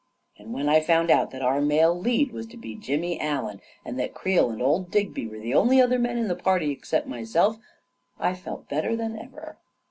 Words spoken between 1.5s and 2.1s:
male